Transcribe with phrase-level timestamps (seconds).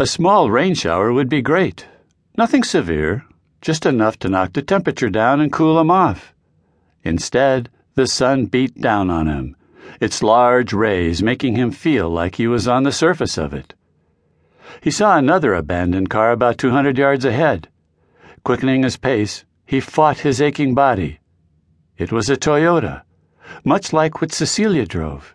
[0.00, 1.86] A small rain shower would be great.
[2.34, 3.26] Nothing severe,
[3.60, 6.32] just enough to knock the temperature down and cool him off.
[7.04, 9.54] Instead, the sun beat down on him,
[10.00, 13.74] its large rays making him feel like he was on the surface of it.
[14.80, 17.68] He saw another abandoned car about 200 yards ahead.
[18.42, 21.20] Quickening his pace, he fought his aching body.
[21.98, 23.02] It was a Toyota,
[23.64, 25.34] much like what Cecilia drove.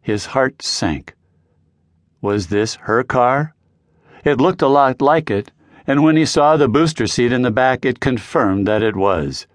[0.00, 1.14] His heart sank.
[2.22, 3.54] Was this her car?
[4.24, 5.50] It looked a lot like it,
[5.86, 9.46] and when he saw the booster seat in the back, it confirmed that it was.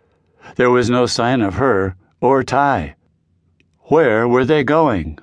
[0.56, 2.96] There was no sign of her or Ty.
[3.88, 5.20] Where were they going?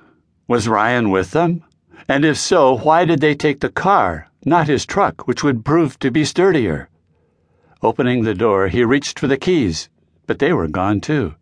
[0.47, 1.63] Was Ryan with them?
[2.07, 5.97] And if so, why did they take the car, not his truck, which would prove
[5.99, 6.89] to be sturdier?
[7.81, 9.89] Opening the door, he reached for the keys,
[10.27, 11.35] but they were gone too.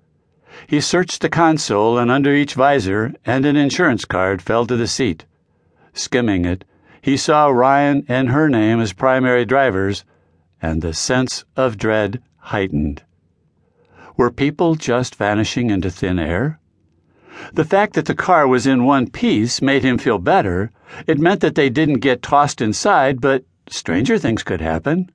[0.67, 4.87] He searched the console and under each visor, and an insurance card fell to the
[4.87, 5.25] seat.
[5.93, 6.63] Skimming it,
[7.01, 10.03] he saw Ryan and her name as primary drivers,
[10.61, 13.03] and the sense of dread heightened.
[14.17, 16.59] Were people just vanishing into thin air?
[17.53, 20.71] The fact that the car was in one piece made him feel better.
[21.07, 25.09] It meant that they didn't get tossed inside, but stranger things could happen.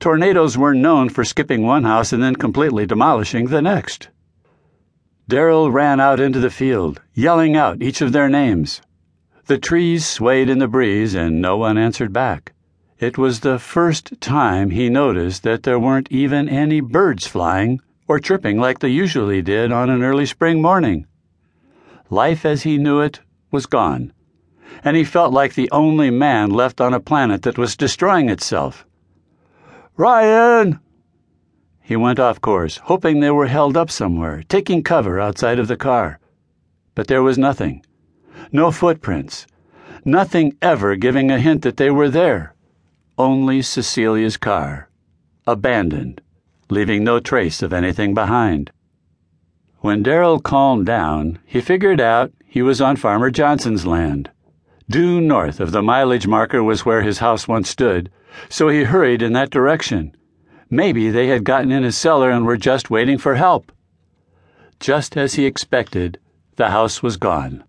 [0.00, 4.08] Tornadoes were known for skipping one house and then completely demolishing the next.
[5.28, 8.82] Darrell ran out into the field, yelling out each of their names.
[9.46, 12.54] The trees swayed in the breeze, and no one answered back.
[12.98, 18.18] It was the first time he noticed that there weren't even any birds flying or
[18.18, 21.06] chirping like they usually did on an early spring morning.
[22.08, 23.20] Life as he knew it
[23.50, 24.14] was gone,
[24.82, 28.86] and he felt like the only man left on a planet that was destroying itself.
[29.98, 30.80] Ryan!
[31.82, 35.76] He went off course, hoping they were held up somewhere, taking cover outside of the
[35.76, 36.18] car.
[36.94, 37.84] But there was nothing.
[38.52, 39.46] No footprints.
[40.04, 42.54] Nothing ever giving a hint that they were there.
[43.16, 44.88] Only Cecilia's car.
[45.46, 46.20] Abandoned,
[46.68, 48.70] leaving no trace of anything behind.
[49.80, 54.30] When Darrell calmed down, he figured out he was on Farmer Johnson's land.
[54.88, 58.10] Due north of the mileage marker was where his house once stood,
[58.48, 60.14] so he hurried in that direction.
[60.70, 63.70] Maybe they had gotten in his cellar and were just waiting for help.
[64.80, 66.18] Just as he expected,
[66.56, 67.64] the house was gone.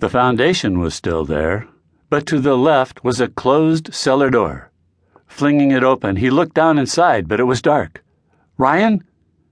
[0.00, 1.68] The foundation was still there,
[2.08, 4.70] but to the left was a closed cellar door.
[5.26, 8.02] Flinging it open, he looked down inside, but it was dark.
[8.56, 9.04] Ryan?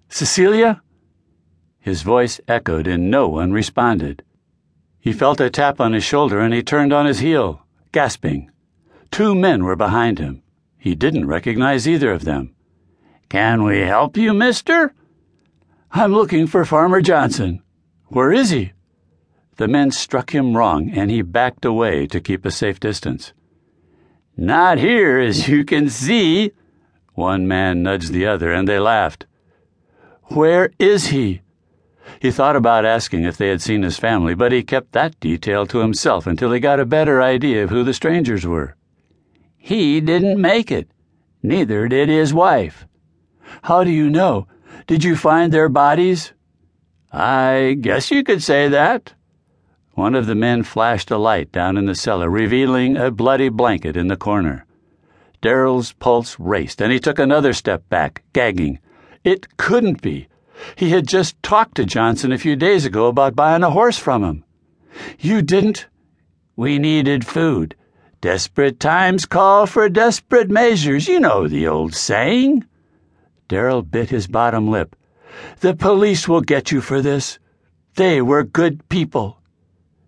[0.08, 0.80] Cecilia?
[1.80, 4.24] His voice echoed and no one responded.
[4.98, 8.50] He felt a tap on his shoulder and he turned on his heel, gasping.
[9.10, 10.42] Two men were behind him.
[10.78, 12.54] He didn't recognize either of them.
[13.28, 14.94] Can we help you, mister?
[15.90, 17.62] I'm looking for Farmer Johnson.
[18.06, 18.72] Where is he?
[19.58, 23.32] The men struck him wrong, and he backed away to keep a safe distance.
[24.36, 26.52] Not here, as you can see.
[27.14, 29.26] One man nudged the other, and they laughed.
[30.26, 31.42] Where is he?
[32.20, 35.66] He thought about asking if they had seen his family, but he kept that detail
[35.66, 38.76] to himself until he got a better idea of who the strangers were.
[39.56, 40.88] He didn't make it.
[41.42, 42.86] Neither did his wife.
[43.62, 44.46] How do you know?
[44.86, 46.32] Did you find their bodies?
[47.12, 49.14] I guess you could say that.
[49.98, 53.96] One of the men flashed a light down in the cellar, revealing a bloody blanket
[53.96, 54.64] in the corner.
[55.40, 58.78] Darrell's pulse raced, and he took another step back, gagging.
[59.24, 60.28] It couldn't be.
[60.76, 64.22] He had just talked to Johnson a few days ago about buying a horse from
[64.22, 64.44] him.
[65.18, 65.88] You didn't?
[66.54, 67.74] We needed food.
[68.20, 71.08] Desperate times call for desperate measures.
[71.08, 72.64] You know the old saying.
[73.48, 74.94] Darrell bit his bottom lip.
[75.58, 77.40] The police will get you for this.
[77.96, 79.38] They were good people.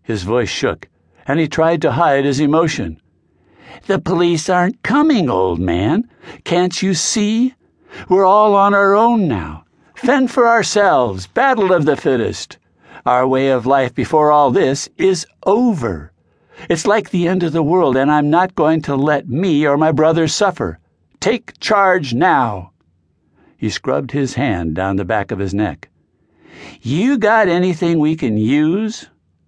[0.02, 0.88] His voice shook,
[1.26, 3.00] and he tried to hide his emotion.
[3.86, 6.08] The police aren't coming, old man.
[6.44, 7.54] Can't you see?
[8.08, 9.64] We're all on our own now.
[9.94, 12.58] Fend for ourselves, battle of the fittest.
[13.06, 16.12] Our way of life before all this is over.
[16.68, 19.76] It's like the end of the world, and I'm not going to let me or
[19.76, 20.78] my brothers suffer.
[21.20, 22.72] Take charge now.
[23.56, 25.88] He scrubbed his hand down the back of his neck.
[26.82, 29.08] You got anything we can use?